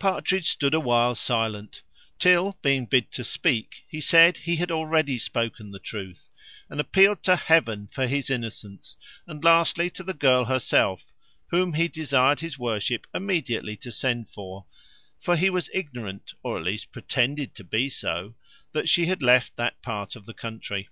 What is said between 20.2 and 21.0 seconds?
the country.